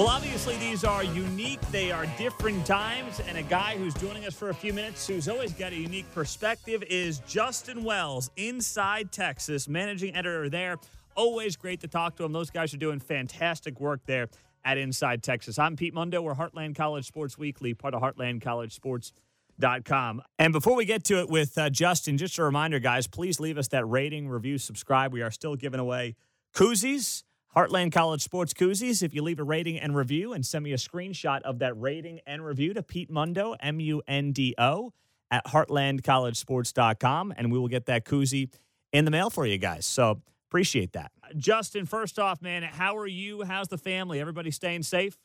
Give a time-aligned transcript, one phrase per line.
[0.00, 1.60] Well, obviously, these are unique.
[1.70, 3.20] They are different times.
[3.28, 6.10] And a guy who's joining us for a few minutes, who's always got a unique
[6.14, 10.78] perspective, is Justin Wells, Inside Texas, managing editor there.
[11.16, 12.32] Always great to talk to him.
[12.32, 14.30] Those guys are doing fantastic work there
[14.64, 15.58] at Inside Texas.
[15.58, 16.22] I'm Pete Mundo.
[16.22, 20.22] We're Heartland College Sports Weekly, part of HeartlandCollegeSports.com.
[20.38, 23.58] And before we get to it with uh, Justin, just a reminder, guys, please leave
[23.58, 25.12] us that rating, review, subscribe.
[25.12, 26.16] We are still giving away
[26.54, 27.24] koozies
[27.56, 29.02] Heartland College Sports Koozies.
[29.02, 32.20] If you leave a rating and review and send me a screenshot of that rating
[32.24, 34.92] and review to Pete Mundo, M U N D O,
[35.32, 38.50] at heartlandcollegesports.com, and we will get that koozie
[38.92, 39.84] in the mail for you guys.
[39.84, 41.10] So appreciate that.
[41.36, 43.42] Justin, first off, man, how are you?
[43.42, 44.20] How's the family?
[44.20, 45.18] Everybody staying safe?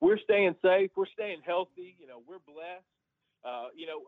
[0.00, 0.90] We're staying safe.
[0.96, 1.96] We're staying healthy.
[1.98, 2.84] You know, we're blessed.
[3.44, 4.00] Uh, you know,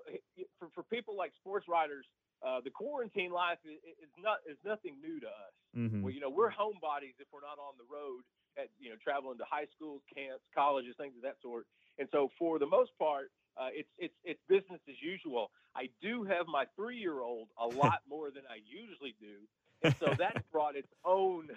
[0.59, 2.07] for, for people like sports writers,
[2.45, 5.55] uh, the quarantine life is, is, not is nothing new to us.
[5.77, 6.02] Mm-hmm.
[6.02, 8.23] Well, you know, we're homebodies if we're not on the road
[8.57, 11.66] at you know traveling to high schools, camps, colleges, things of that sort.
[11.99, 15.51] And so, for the most part, uh, it's it's it's business as usual.
[15.75, 19.45] I do have my three year old a lot more than I usually do,
[19.82, 21.49] and so that's brought its own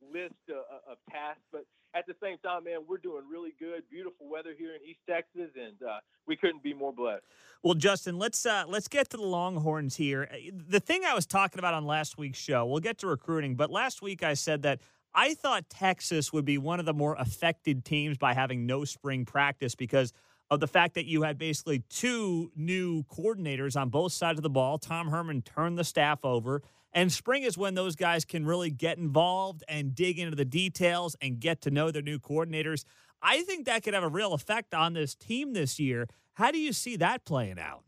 [0.00, 1.44] list of, of tasks.
[1.52, 3.82] But at the same time, man, we're doing really good.
[3.90, 7.22] Beautiful weather here in East Texas, and uh, we couldn't be more blessed.
[7.62, 10.28] Well, Justin, let's uh, let's get to the Longhorns here.
[10.32, 10.36] Uh,
[10.68, 13.70] the thing I was talking about on last week's show, we'll get to recruiting, but
[13.70, 14.80] last week I said that
[15.14, 19.24] I thought Texas would be one of the more affected teams by having no spring
[19.24, 20.12] practice because
[20.50, 24.50] of the fact that you had basically two new coordinators on both sides of the
[24.50, 24.78] ball.
[24.78, 26.62] Tom Herman turned the staff over.
[26.92, 31.16] And spring is when those guys can really get involved and dig into the details
[31.20, 32.84] and get to know their new coordinators.
[33.22, 36.08] I think that could have a real effect on this team this year.
[36.34, 37.84] How do you see that playing out?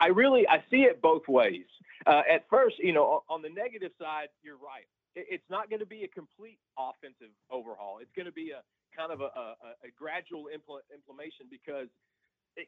[0.00, 1.66] I really I see it both ways.
[2.06, 4.86] Uh, at first, you know, on the negative side, you're right.
[5.14, 7.98] It's not going to be a complete offensive overhaul.
[8.02, 8.60] It's going to be a
[8.92, 11.88] kind of a, a, a gradual impl- implementation because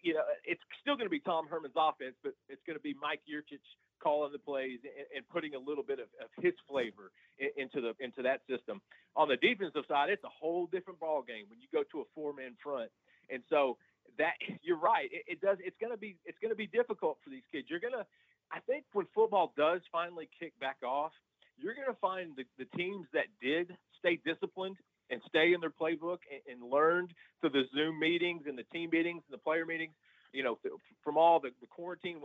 [0.02, 2.94] you know, it's still going to be Tom Herman's offense, but it's going to be
[3.00, 3.64] Mike Yurcich
[4.02, 7.80] calling the plays and, and putting a little bit of, of his flavor in, into
[7.80, 8.80] the into that system.
[9.16, 12.06] On the defensive side, it's a whole different ball game when you go to a
[12.14, 12.90] four man front,
[13.30, 13.76] and so
[14.18, 15.08] that you're right.
[15.12, 15.58] It, it does.
[15.60, 17.66] It's going to be it's going to be difficult for these kids.
[17.68, 18.06] You're to,
[18.52, 21.12] I think, when football does finally kick back off,
[21.58, 24.76] you're going to find the, the teams that did stay disciplined
[25.10, 28.90] and stay in their playbook and, and learned through the Zoom meetings and the team
[28.92, 29.94] meetings and the player meetings.
[30.32, 30.58] You know,
[31.02, 32.20] from all the, the quarantine,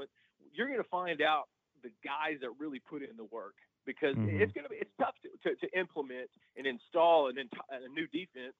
[0.53, 1.47] you're going to find out
[1.83, 3.55] the guys that really put in the work
[3.85, 4.41] because mm-hmm.
[4.41, 7.89] it's going to be it's tough to, to, to implement and install an ent- a
[7.91, 8.55] new defense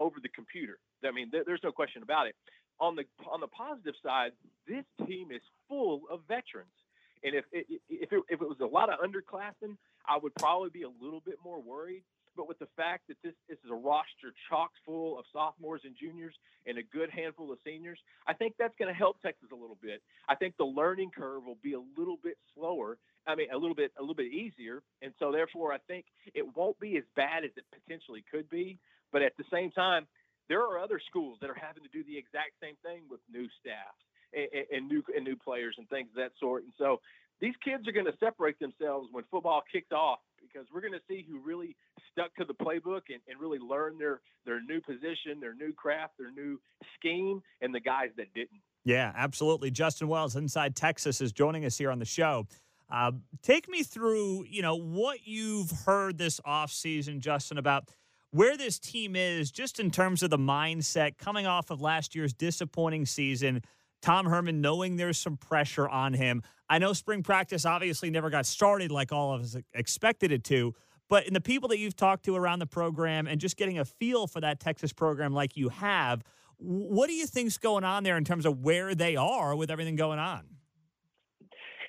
[0.00, 0.78] over the computer.
[1.04, 2.36] I mean, th- there's no question about it.
[2.80, 4.32] On the on the positive side,
[4.66, 6.76] this team is full of veterans,
[7.24, 10.70] and if it, if it, if it was a lot of underclassmen, I would probably
[10.70, 12.04] be a little bit more worried
[12.36, 15.94] but with the fact that this, this is a roster chock full of sophomores and
[15.98, 16.34] juniors
[16.66, 19.78] and a good handful of seniors, I think that's going to help Texas a little
[19.80, 20.02] bit.
[20.28, 22.98] I think the learning curve will be a little bit slower.
[23.26, 26.56] I mean, a little bit a little bit easier, and so therefore, I think it
[26.56, 28.78] won't be as bad as it potentially could be.
[29.12, 30.06] But at the same time,
[30.48, 33.46] there are other schools that are having to do the exact same thing with new
[33.60, 34.00] staffs
[34.32, 36.64] and, and new and new players and things of that sort.
[36.64, 37.00] And so
[37.40, 41.00] these kids are going to separate themselves when football kicks off because we're going to
[41.08, 41.76] see who really
[42.12, 46.14] stuck to the playbook and, and really learned their their new position, their new craft,
[46.18, 46.60] their new
[46.96, 48.60] scheme, and the guys that didn't.
[48.84, 49.70] Yeah, absolutely.
[49.70, 52.46] Justin Wells, Inside Texas, is joining us here on the show.
[52.90, 53.12] Uh,
[53.42, 57.90] take me through, you know, what you've heard this offseason, Justin, about
[58.30, 62.32] where this team is, just in terms of the mindset coming off of last year's
[62.32, 63.62] disappointing season.
[64.00, 66.42] Tom Herman knowing there's some pressure on him.
[66.68, 70.74] I know spring practice obviously never got started like all of us expected it to,
[71.08, 73.84] but in the people that you've talked to around the program and just getting a
[73.84, 76.22] feel for that Texas program like you have,
[76.58, 79.96] what do you think's going on there in terms of where they are with everything
[79.96, 80.44] going on?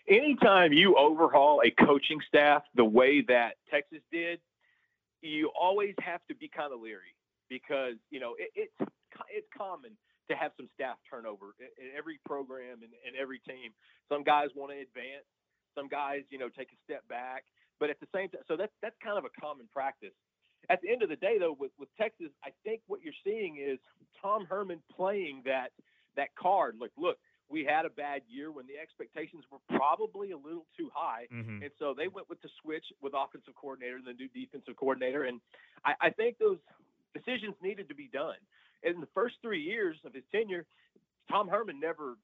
[0.08, 4.40] Anytime you overhaul a coaching staff the way that Texas did,
[5.22, 7.16] you always have to be kind of leery
[7.50, 8.92] because you know it, it's
[9.30, 9.92] it's common
[10.30, 13.74] to have some staff turnover in, every program and, in every team.
[14.08, 15.28] Some guys want to advance,
[15.76, 17.44] some guys you know take a step back.
[17.80, 20.16] But at the same time, so that's that's kind of a common practice.
[20.70, 23.58] At the end of the day, though, with, with Texas, I think what you're seeing
[23.58, 23.80] is
[24.22, 25.72] Tom Herman playing that
[26.16, 26.76] that card.
[26.80, 27.18] Like, look,
[27.50, 31.64] we had a bad year when the expectations were probably a little too high, mm-hmm.
[31.64, 35.24] and so they went with the switch with offensive coordinator and the new defensive coordinator.
[35.24, 35.42] And
[35.84, 36.60] I, I think those
[37.14, 38.38] decisions needed to be done.
[38.84, 40.66] In the first three years of his tenure,
[41.30, 42.18] Tom Herman never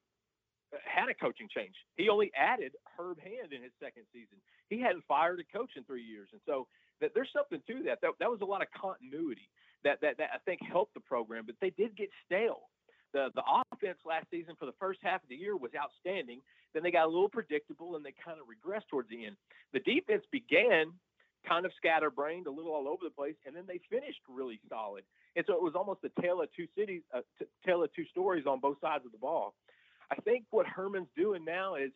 [0.73, 1.75] uh, had a coaching change.
[1.95, 4.37] He only added Herb Hand in his second season.
[4.69, 6.67] He hadn't fired a coach in three years, and so
[7.01, 7.99] that there's something to that.
[8.01, 9.49] That that was a lot of continuity.
[9.85, 12.67] that, that, that I think helped the program, but they did get stale.
[13.13, 16.41] The, the offense last season for the first half of the year was outstanding.
[16.73, 19.37] Then they got a little predictable and they kind of regressed towards the end.
[19.71, 20.91] The defense began
[21.47, 25.03] kind of scatterbrained, a little all over the place, and then they finished really solid.
[25.35, 28.05] And so it was almost a tale of two cities, a t- tale of two
[28.11, 29.53] stories on both sides of the ball.
[30.11, 31.91] I think what Herman's doing now is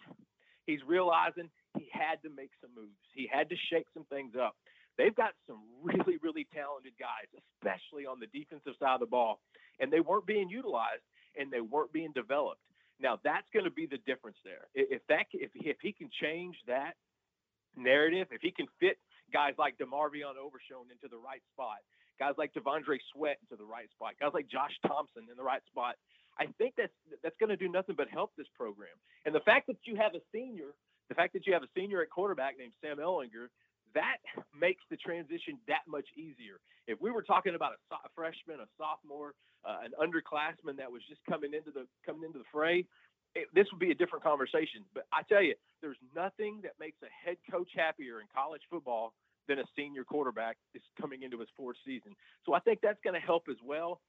[0.66, 2.98] he's realizing he had to make some moves.
[3.14, 4.56] He had to shake some things up.
[4.98, 9.40] They've got some really, really talented guys, especially on the defensive side of the ball,
[9.80, 11.04] and they weren't being utilized
[11.40, 12.60] and they weren't being developed.
[13.00, 14.68] Now that's going to be the difference there.
[14.76, 16.94] If that, if if he can change that
[17.78, 18.98] narrative, if he can fit
[19.32, 21.80] guys like DeMarvion Overshown into the right spot,
[22.20, 25.64] guys like T'Vondre Sweat into the right spot, guys like Josh Thompson in the right
[25.68, 25.96] spot,
[26.40, 28.96] I think that's that's going to do nothing but help this program.
[29.26, 30.72] And the fact that you have a senior,
[31.10, 33.52] the fact that you have a senior at quarterback named Sam Ehlinger,
[33.96, 34.22] that
[34.58, 36.62] makes the transition that much easier.
[36.88, 39.34] If we were talking about a, so- freshman, a sophomore,
[39.66, 42.86] uh, an underclassman that was just coming into the coming into the fray,
[43.40, 44.84] it, this would be a different conversation.
[44.94, 49.14] But I tell you, there's nothing that makes a head coach happier in college football
[49.48, 52.16] than a senior quarterback is coming into his fourth season.
[52.46, 54.00] So I think that's going to help as well.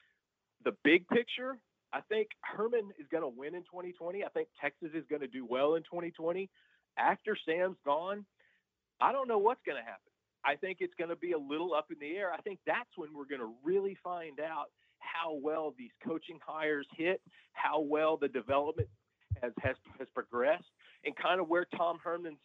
[0.65, 1.57] The big picture,
[1.93, 4.23] I think Herman is going to win in 2020.
[4.23, 6.51] I think Texas is going to do well in 2020.
[6.99, 8.27] After Sam's gone,
[9.01, 10.13] I don't know what's going to happen.
[10.45, 12.33] I think it's going to be a little up in the air.
[12.33, 14.67] I think that's when we're going to really find out
[14.99, 17.21] how well these coaching hires hit,
[17.53, 18.89] how well the development
[19.43, 20.71] has has has progressed,
[21.05, 22.41] and kind of where Tom Herman's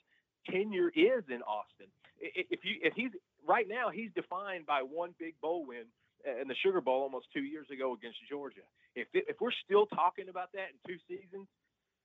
[0.49, 1.87] tenure is in Austin.
[2.19, 3.11] If you if he's
[3.47, 5.85] right now he's defined by one big bowl win
[6.41, 8.65] in the Sugar Bowl almost two years ago against Georgia.
[8.95, 11.47] If if we're still talking about that in two seasons,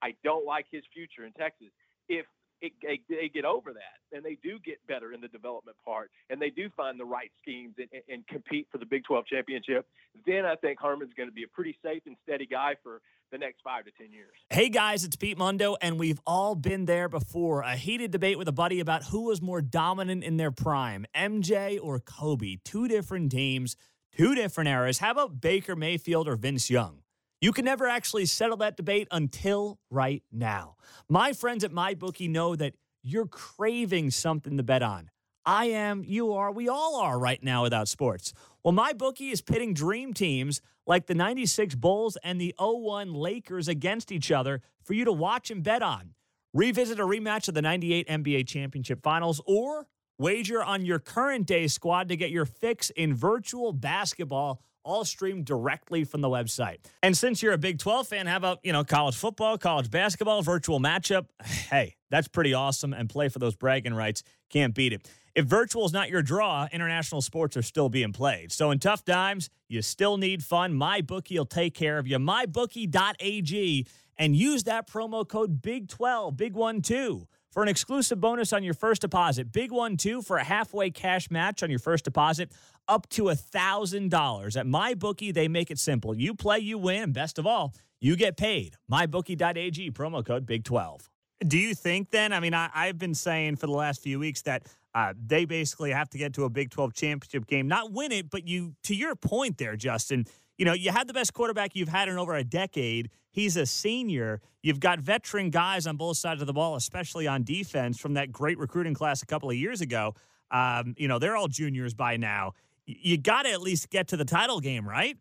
[0.03, 1.69] I don't like his future in Texas.
[2.09, 2.27] If
[2.61, 6.11] it, it, they get over that and they do get better in the development part
[6.29, 9.87] and they do find the right schemes and, and compete for the Big 12 championship,
[10.27, 13.38] then I think Herman's going to be a pretty safe and steady guy for the
[13.38, 14.32] next five to 10 years.
[14.49, 17.62] Hey guys, it's Pete Mundo, and we've all been there before.
[17.62, 21.79] A heated debate with a buddy about who was more dominant in their prime, MJ
[21.81, 22.56] or Kobe.
[22.65, 23.77] Two different teams,
[24.17, 24.99] two different eras.
[24.99, 27.03] How about Baker Mayfield or Vince Young?
[27.41, 30.77] You can never actually settle that debate until right now.
[31.09, 35.11] My friends at MyBookie know that you're craving something to bet on.
[35.47, 38.35] I am, you are, we all are right now without sports.
[38.62, 40.61] Well, MyBookie is pitting dream teams
[40.91, 45.49] like the 96 Bulls and the 01 Lakers against each other for you to watch
[45.49, 46.15] and bet on.
[46.53, 49.87] Revisit a rematch of the 98 NBA Championship Finals or
[50.19, 55.45] wager on your current day squad to get your fix in virtual basketball all streamed
[55.45, 56.79] directly from the website.
[57.05, 60.43] And since you're a Big 12 fan, how about, you know, college football, college basketball,
[60.43, 61.27] virtual matchup?
[61.71, 64.25] Hey, that's pretty awesome and play for those bragging rights.
[64.49, 65.09] Can't beat it.
[65.35, 68.53] If virtual is not your draw, international sports are still being played.
[68.53, 70.73] So in tough times, you still need fun.
[70.75, 72.19] MyBookie will take care of you.
[72.19, 73.87] MyBookie.ag
[74.19, 78.75] and use that promo code BIG12, Big One Two, for an exclusive bonus on your
[78.75, 79.53] first deposit.
[79.53, 82.53] Big One Two for a halfway cash match on your first deposit
[82.88, 84.56] up to a $1,000.
[84.56, 86.15] At MyBookie, they make it simple.
[86.15, 87.12] You play, you win.
[87.12, 88.77] Best of all, you get paid.
[88.91, 91.09] MyBookie.ag, promo code BIG12.
[91.47, 92.33] Do you think then?
[92.33, 95.91] I mean, I, have been saying for the last few weeks that uh, they basically
[95.91, 98.94] have to get to a Big 12 championship game, not win it, but you, to
[98.94, 100.27] your point there, Justin,
[100.59, 103.11] you know, you had the best quarterback you've had in over a decade.
[103.31, 104.43] He's a senior.
[104.63, 108.31] You've got veteran guys on both sides of the ball, especially on defense from that
[108.31, 110.15] great recruiting class a couple of years ago.
[110.51, 112.53] Um, you know, they're all juniors by now.
[112.85, 115.17] You got to at least get to the title game, right?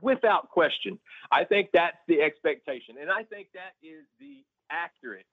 [0.00, 0.98] Without question.
[1.30, 2.96] I think that's the expectation.
[3.00, 5.26] And I think that is the accurate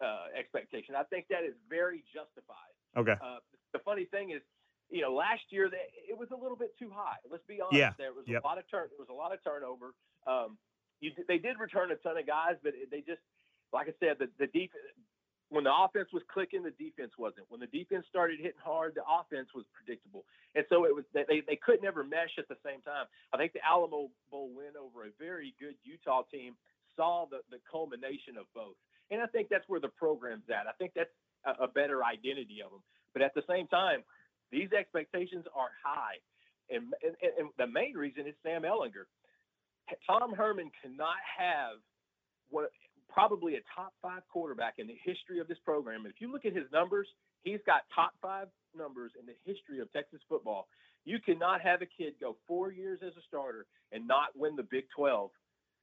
[0.00, 0.94] uh, expectation.
[0.94, 2.72] I think that is very justified.
[2.96, 3.16] Okay.
[3.20, 3.38] Uh,
[3.72, 4.40] the funny thing is,
[4.88, 7.20] you know, last year they, it was a little bit too high.
[7.30, 7.76] Let's be honest.
[7.76, 7.92] Yeah.
[7.98, 8.42] There was yep.
[8.42, 8.88] a lot of turn.
[8.88, 9.92] There was a lot of turnover.
[10.26, 10.56] Um,
[11.00, 13.20] you, they did return a ton of guys, but they just,
[13.72, 14.72] like I said, the the deep
[15.50, 17.48] when the offense was clicking, the defense wasn't.
[17.48, 20.24] When the defense started hitting hard, the offense was predictable.
[20.54, 23.06] And so it was they, they could never mesh at the same time.
[23.32, 26.54] I think the Alamo Bowl win over a very good Utah team
[26.96, 28.76] saw the, the culmination of both.
[29.10, 30.68] And I think that's where the program's at.
[30.68, 31.12] I think that's
[31.46, 32.84] a, a better identity of them.
[33.14, 34.04] But at the same time,
[34.52, 36.20] these expectations are high.
[36.68, 39.08] And, and, and the main reason is Sam Ehlinger.
[40.06, 41.80] Tom Herman cannot have
[42.50, 42.70] what
[43.18, 46.06] probably a top five quarterback in the history of this program.
[46.06, 47.08] If you look at his numbers,
[47.42, 48.46] he's got top five
[48.76, 50.68] numbers in the history of Texas football.
[51.04, 54.62] You cannot have a kid go four years as a starter and not win the
[54.62, 55.32] Big 12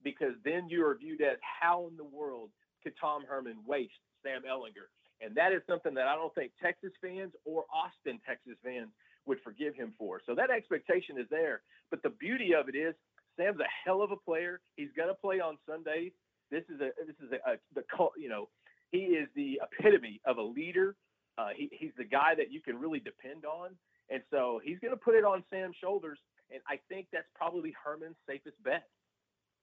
[0.02, 2.52] because then you are viewed as how in the world
[2.82, 4.88] could Tom Herman waste Sam Ehlinger?
[5.20, 8.92] And that is something that I don't think Texas fans or Austin, Texas fans
[9.26, 10.22] would forgive him for.
[10.26, 11.64] So that expectation is there.
[11.92, 12.96] But the beauty of it is
[13.36, 14.62] Sam's a hell of a player.
[14.78, 16.14] He's going to play on Sundays.
[16.52, 17.84] This is a this is a, a the
[18.18, 18.50] you know
[18.92, 20.96] he is the epitome of a leader.
[21.38, 23.72] Uh, he, he's the guy that you can really depend on,
[24.10, 26.20] and so he's going to put it on Sam's shoulders.
[26.52, 28.88] And I think that's probably Herman's safest bet.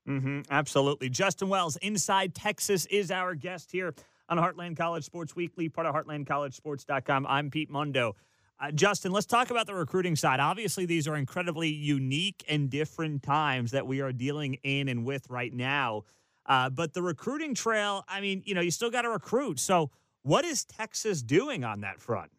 [0.09, 1.09] Mm-hmm, absolutely.
[1.09, 3.95] Justin Wells, Inside Texas, is our guest here
[4.29, 7.27] on Heartland College Sports Weekly, part of HeartlandCollegeSports.com.
[7.29, 8.17] I'm Pete Mundo.
[8.61, 10.41] Uh, Justin, let's talk about the recruiting side.
[10.41, 15.29] Obviously, these are incredibly unique and different times that we are dealing in and with
[15.29, 16.05] right now.
[16.47, 19.61] Uh, but the recruiting trail, I mean, you know, you still got to recruit.
[19.61, 19.91] So,
[20.23, 22.31] what is Texas doing on that front?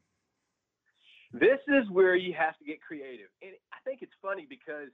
[1.33, 3.27] This is where you have to get creative.
[3.41, 4.89] And I think it's funny because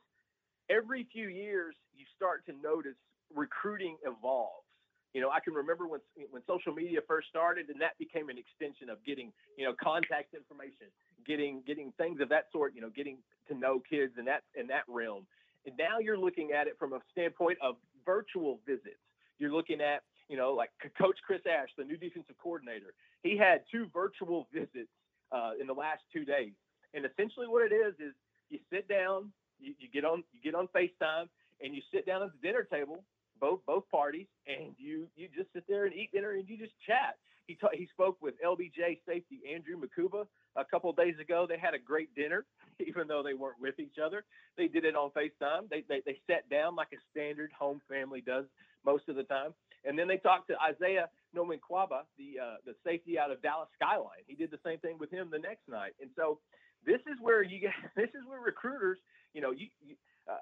[0.70, 2.96] every few years you start to notice
[3.36, 4.66] recruiting evolves.
[5.13, 6.00] You know, I can remember when
[6.30, 10.36] when social media first started, and that became an extension of getting you know contact
[10.36, 10.88] information,
[11.25, 12.75] getting getting things of that sort.
[12.75, 15.25] You know, getting to know kids in that in that realm.
[15.66, 17.75] And now you're looking at it from a standpoint of
[18.06, 19.01] virtual visits.
[19.38, 22.94] You're looking at you know like Coach Chris Ash, the new defensive coordinator.
[23.24, 24.91] He had two virtual visits
[25.32, 26.53] uh, in the last two days,
[26.94, 28.13] and essentially what it is is
[28.50, 31.27] you sit down, you, you get on you get on FaceTime,
[31.62, 33.03] and you sit down at the dinner table
[33.39, 36.74] both both parties, and you you just sit there and eat dinner and you just
[36.86, 37.18] chat.
[37.50, 41.48] He ta- he spoke with LBJ safety Andrew Mukuba a couple days ago.
[41.50, 42.46] They had a great dinner,
[42.88, 44.24] even though they weren't with each other.
[44.56, 45.68] They did it on FaceTime.
[45.68, 48.46] They they, they sat down like a standard home family does
[48.86, 53.18] most of the time, and then they talked to Isaiah Nwokobia, the uh, the safety
[53.18, 54.22] out of Dallas Skyline.
[54.27, 56.38] He did the same thing with him the next night, and so
[56.86, 59.00] this is where you get this is where recruiters,
[59.34, 59.96] you know, you, you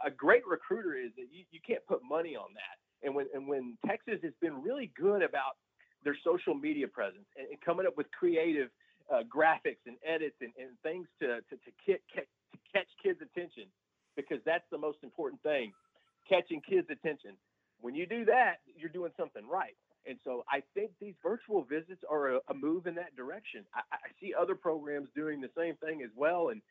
[0.06, 3.08] a great recruiter is that you, you can't put money on that.
[3.08, 5.56] And when and when Texas has been really good about
[6.08, 8.70] their social media presence and, and coming up with creative
[9.14, 12.22] uh, graphics and edits and, and things to to, to, ki- to
[12.74, 13.68] catch kids' attention,
[14.16, 15.68] because that's the most important thing,
[16.32, 17.34] catching kids' attention.
[17.84, 19.78] When you do that, you're doing something right.
[20.10, 23.62] And so I think these virtual visits are a, a move in that direction.
[23.76, 26.44] I, I see other programs doing the same thing as well.
[26.52, 26.62] And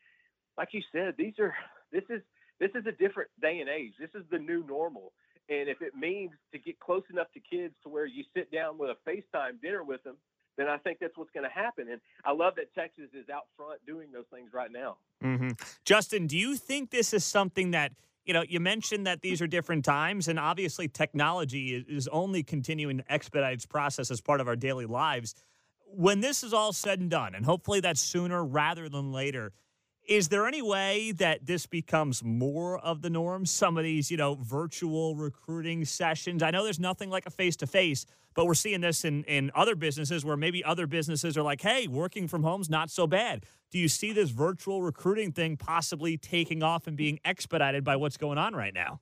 [0.60, 1.54] like you said, these are
[1.92, 2.22] this is
[2.62, 3.92] this is a different day and age.
[4.00, 5.12] This is the new normal.
[5.48, 8.78] And if it means to get close enough to kids to where you sit down
[8.78, 10.16] with a FaceTime dinner with them,
[10.56, 11.88] then I think that's what's going to happen.
[11.90, 14.96] And I love that Texas is out front doing those things right now.
[15.22, 15.50] Mm-hmm.
[15.84, 17.92] Justin, do you think this is something that,
[18.24, 22.98] you know, you mentioned that these are different times, and obviously technology is only continuing
[22.98, 25.34] to expedite its process as part of our daily lives.
[25.84, 29.52] When this is all said and done, and hopefully that's sooner rather than later,
[30.08, 33.44] is there any way that this becomes more of the norm?
[33.44, 36.42] Some of these, you know, virtual recruiting sessions.
[36.42, 39.50] I know there's nothing like a face to face, but we're seeing this in, in
[39.54, 43.44] other businesses where maybe other businesses are like, hey, working from home's not so bad.
[43.70, 48.16] Do you see this virtual recruiting thing possibly taking off and being expedited by what's
[48.16, 49.00] going on right now?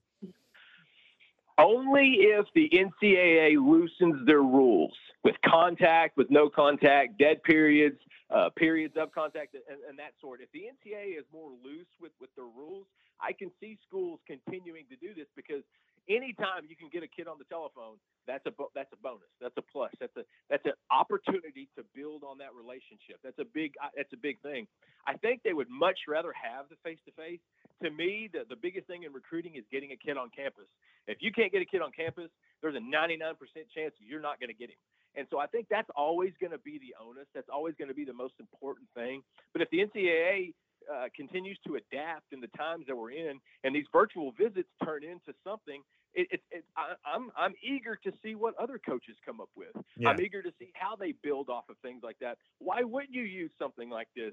[1.58, 4.92] Only if the NCAA loosens their rules
[5.22, 7.98] with contact, with no contact, dead periods,
[8.30, 10.40] uh, periods of contact, and, and, that sort.
[10.40, 12.86] If the NCAA is more loose with, with the rules,
[13.20, 15.62] I can see schools continuing to do this because
[16.08, 19.28] anytime you can get a kid on the telephone, that's a that's a bonus.
[19.40, 19.92] That's a plus.
[20.00, 23.20] That's a that's an opportunity to build on that relationship.
[23.20, 24.66] That's a big uh, that's a big thing.
[25.06, 27.40] I think they would much rather have the face to face.
[27.82, 30.68] To me, the, the biggest thing in recruiting is getting a kid on campus.
[31.06, 33.36] If you can't get a kid on campus, there's a 99%
[33.76, 34.80] chance you're not going to get him.
[35.16, 37.26] And so I think that's always going to be the onus.
[37.34, 39.22] That's always going to be the most important thing.
[39.52, 40.54] But if the NCAA
[40.92, 45.04] uh, continues to adapt in the times that we're in, and these virtual visits turn
[45.04, 45.82] into something,
[46.14, 49.50] it, it, it, I, am I'm, I'm eager to see what other coaches come up
[49.56, 49.74] with.
[49.96, 50.10] Yeah.
[50.10, 52.38] I'm eager to see how they build off of things like that.
[52.58, 54.32] Why wouldn't you use something like this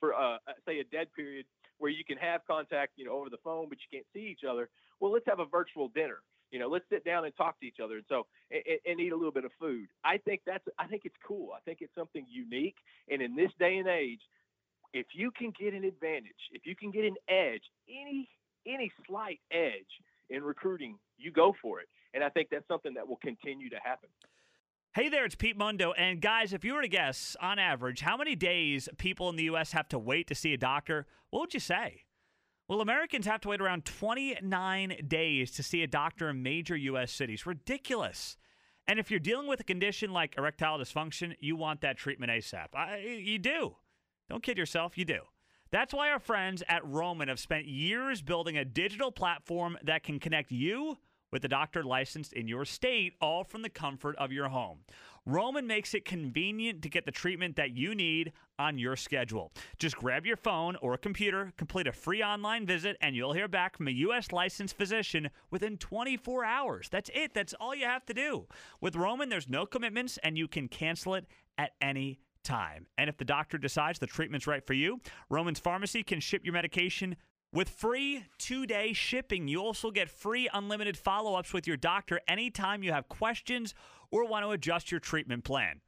[0.00, 1.46] for, uh, uh say, a dead period
[1.78, 4.46] where you can have contact, you know, over the phone, but you can't see each
[4.48, 4.68] other?
[5.00, 6.18] Well, let's have a virtual dinner
[6.50, 7.96] you know, let's sit down and talk to each other.
[7.96, 9.88] And so, and, and, eat a little bit of food.
[10.04, 11.50] I think that's, I think it's cool.
[11.54, 12.76] I think it's something unique.
[13.10, 14.20] And in this day and age,
[14.92, 18.28] if you can get an advantage, if you can get an edge, any
[18.66, 19.88] any slight edge
[20.30, 21.88] in recruiting, you go for it.
[22.14, 24.08] And I think that's something that will continue to happen.
[24.94, 25.92] Hey there, it's Pete Mundo.
[25.92, 29.44] And guys, if you were to guess, on average, how many days people in the
[29.44, 29.72] U.S.
[29.72, 32.04] have to wait to see a doctor, what would you say?
[32.68, 37.10] Well, Americans have to wait around 29 days to see a doctor in major U.S.
[37.10, 37.46] cities.
[37.46, 38.36] Ridiculous.
[38.86, 42.66] And if you're dealing with a condition like erectile dysfunction, you want that treatment ASAP.
[42.74, 43.76] I, you do.
[44.28, 45.20] Don't kid yourself, you do.
[45.70, 50.18] That's why our friends at Roman have spent years building a digital platform that can
[50.18, 50.98] connect you
[51.32, 54.80] with a doctor licensed in your state, all from the comfort of your home.
[55.28, 59.52] Roman makes it convenient to get the treatment that you need on your schedule.
[59.78, 63.46] Just grab your phone or a computer, complete a free online visit, and you'll hear
[63.46, 64.32] back from a U.S.
[64.32, 66.88] licensed physician within 24 hours.
[66.90, 67.34] That's it.
[67.34, 68.46] That's all you have to do.
[68.80, 71.26] With Roman, there's no commitments, and you can cancel it
[71.58, 72.86] at any time.
[72.96, 76.54] And if the doctor decides the treatment's right for you, Roman's Pharmacy can ship your
[76.54, 77.16] medication
[77.52, 82.20] with free two day shipping, you also get free unlimited follow ups with your doctor
[82.28, 83.74] anytime you have questions
[84.10, 85.80] or want to adjust your treatment plan.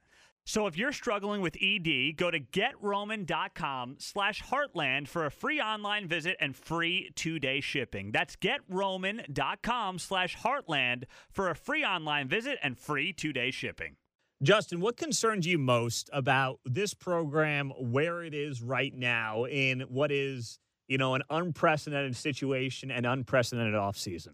[0.45, 6.07] So if you're struggling with ED, go to getroman.com slash heartland for a free online
[6.07, 8.11] visit and free two-day shipping.
[8.11, 13.97] That's getroman.com slash heartland for a free online visit and free two-day shipping.
[14.41, 20.11] Justin, what concerns you most about this program, where it is right now, in what
[20.11, 20.57] is–
[20.91, 24.33] you know, an unprecedented situation and unprecedented offseason?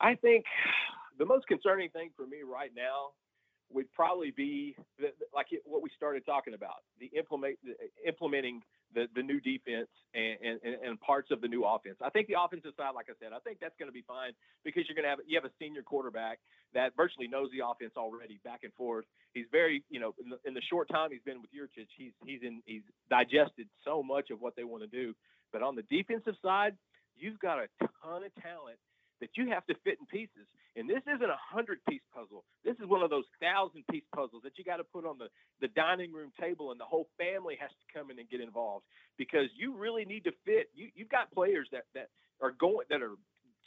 [0.00, 0.44] I think
[1.18, 3.10] the most concerning thing for me right now
[3.70, 7.58] would probably be the, like what we started talking about the implement
[8.06, 8.62] implementing
[8.94, 11.96] the, the new defense and, and, and parts of the new offense.
[12.02, 14.32] I think the offensive side, like I said, I think that's going to be fine
[14.64, 16.38] because you're going to have you have a senior quarterback
[16.72, 19.04] that virtually knows the offense already back and forth.
[19.34, 22.12] He's very, you know, in the, in the short time he's been with Yurcich, he's
[22.24, 25.14] he's in he's digested so much of what they want to do.
[25.52, 26.72] But on the defensive side,
[27.16, 28.80] you've got a ton of talent
[29.20, 30.46] that you have to fit in pieces.
[30.76, 32.44] And this isn't a hundred piece puzzle.
[32.64, 35.28] This is one of those thousand piece puzzles that you got to put on the,
[35.60, 38.84] the dining room table and the whole family has to come in and get involved
[39.16, 40.70] because you really need to fit.
[40.74, 42.08] You, you've got players that, that
[42.40, 43.14] are going, that are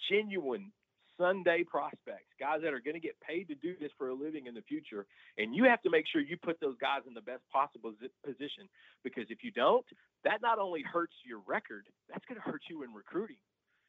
[0.09, 0.71] genuine
[1.17, 4.47] Sunday prospects, guys that are going to get paid to do this for a living
[4.47, 5.05] in the future.
[5.37, 7.93] And you have to make sure you put those guys in the best possible
[8.25, 8.65] position
[9.03, 9.85] because if you don't,
[10.23, 13.37] that not only hurts your record, that's going to hurt you in recruiting.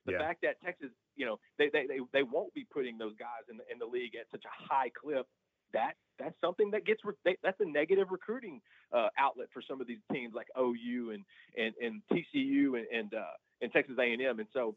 [0.07, 0.19] The yeah.
[0.19, 3.57] fact that Texas, you know, they, they, they, they won't be putting those guys in
[3.57, 5.27] the, in the league at such a high clip.
[5.73, 8.61] That that's something that gets re- that's a negative recruiting
[8.93, 11.25] uh, outlet for some of these teams like OU and
[11.57, 14.21] and, and TCU and and, uh, and Texas A&M.
[14.21, 14.77] And so,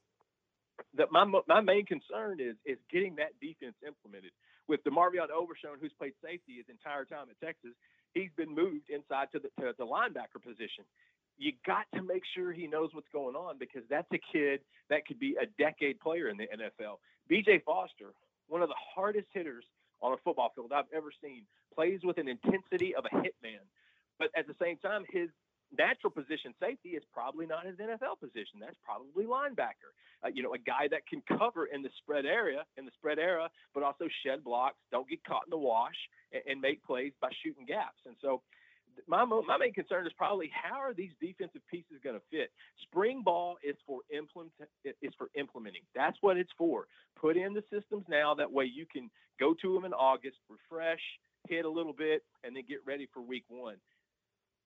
[0.98, 4.32] that my my main concern is is getting that defense implemented.
[4.68, 7.78] With DeMarvion Overshown, who's played safety his entire time at Texas,
[8.14, 10.86] he's been moved inside to the to the linebacker position
[11.38, 15.06] you got to make sure he knows what's going on because that's a kid that
[15.06, 16.98] could be a decade player in the NFL.
[17.30, 18.14] BJ Foster,
[18.48, 19.66] one of the hardest hitters
[20.02, 21.44] on a football field I've ever seen,
[21.74, 23.64] plays with an intensity of a hitman.
[24.20, 25.30] But at the same time, his
[25.78, 28.60] natural position safety is probably not his NFL position.
[28.60, 29.92] That's probably linebacker.
[30.24, 33.20] Uh, you know, a guy that can cover in the spread area, in the spread
[33.20, 35.98] era, but also shed blocks, don't get caught in the wash,
[36.32, 38.00] and, and make plays by shooting gaps.
[38.06, 38.42] And so
[39.08, 42.52] my my main concern is probably how are these defensive pieces going to fit?
[42.84, 44.52] Spring ball is for implement
[45.02, 45.82] is for implementing.
[45.96, 46.88] That's what it's for.
[47.20, 48.34] Put in the systems now.
[48.34, 51.02] That way you can go to them in August, refresh,
[51.48, 53.76] hit a little bit, and then get ready for week one.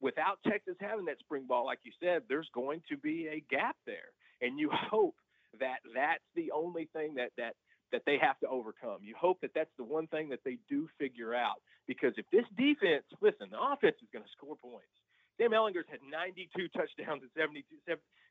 [0.01, 3.75] Without Texas having that spring ball, like you said, there's going to be a gap
[3.85, 5.15] there, and you hope
[5.59, 7.55] that that's the only thing that that
[7.91, 9.01] that they have to overcome.
[9.01, 11.61] You hope that that's the one thing that they do figure out.
[11.87, 14.93] Because if this defense, listen, the offense is going to score points.
[15.37, 17.63] Sam Ehlinger's had 92 touchdowns in 72,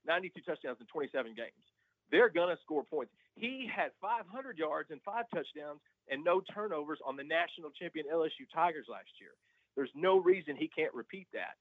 [0.06, 1.64] 92 touchdowns in 27 games.
[2.10, 3.12] They're going to score points.
[3.36, 8.48] He had 500 yards and five touchdowns and no turnovers on the national champion LSU
[8.52, 9.32] Tigers last year.
[9.76, 11.56] There's no reason he can't repeat that.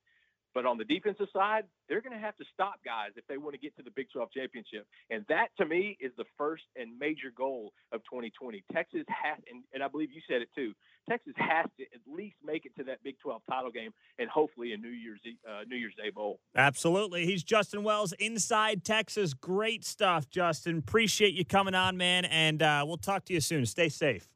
[0.58, 3.54] But on the defensive side, they're going to have to stop guys if they want
[3.54, 4.88] to get to the Big 12 championship.
[5.12, 8.64] And that, to me, is the first and major goal of 2020.
[8.74, 10.74] Texas has, and, and I believe you said it too,
[11.08, 14.74] Texas has to at least make it to that Big 12 title game and hopefully
[14.74, 16.40] a New Year's uh, New Year's Day bowl.
[16.56, 17.28] Absolutely.
[17.28, 19.36] He's Justin Wells, Inside Texas.
[19.36, 20.80] Great stuff, Justin.
[20.80, 22.26] Appreciate you coming on, man.
[22.26, 23.68] And uh, we'll talk to you soon.
[23.68, 24.28] Stay safe.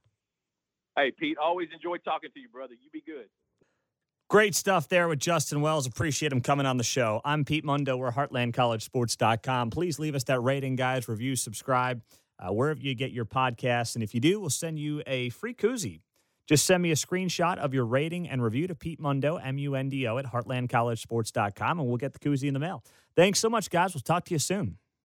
[0.96, 2.76] Hey, Pete, always enjoy talking to you, brother.
[2.76, 3.26] You be good.
[4.32, 5.86] Great stuff there with Justin Wells.
[5.86, 7.20] Appreciate him coming on the show.
[7.26, 7.98] I'm Pete Mundo.
[7.98, 9.72] We're heartlandcollegesports.com.
[9.72, 12.02] Please leave us that rating, guys, review, subscribe,
[12.40, 13.96] uh, wherever you get your podcasts.
[13.96, 16.00] And if you do, we'll send you a free koozie.
[16.48, 19.76] Just send me a screenshot of your rating and review to Pete Mundo, M U
[19.76, 22.86] N D O, at heartlandcollegesports.com, and we'll get the koozie in the mail.
[23.18, 23.94] Thanks so much, guys.
[23.94, 24.78] We'll talk to you soon.